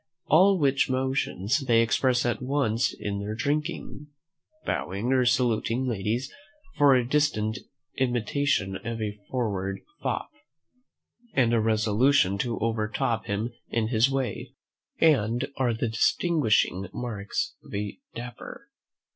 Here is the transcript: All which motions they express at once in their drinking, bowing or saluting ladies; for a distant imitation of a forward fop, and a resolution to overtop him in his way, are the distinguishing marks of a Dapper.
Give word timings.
All 0.25 0.57
which 0.57 0.89
motions 0.89 1.59
they 1.59 1.83
express 1.83 2.25
at 2.25 2.41
once 2.41 2.91
in 2.91 3.19
their 3.19 3.35
drinking, 3.35 4.07
bowing 4.65 5.13
or 5.13 5.27
saluting 5.27 5.85
ladies; 5.85 6.33
for 6.75 6.95
a 6.95 7.07
distant 7.07 7.59
imitation 7.99 8.77
of 8.77 8.99
a 8.99 9.19
forward 9.29 9.81
fop, 10.01 10.31
and 11.35 11.53
a 11.53 11.59
resolution 11.59 12.39
to 12.39 12.57
overtop 12.61 13.25
him 13.27 13.53
in 13.69 13.89
his 13.89 14.09
way, 14.09 14.55
are 14.99 15.71
the 15.71 15.89
distinguishing 15.91 16.87
marks 16.93 17.53
of 17.63 17.71
a 17.75 17.99
Dapper. 18.15 18.71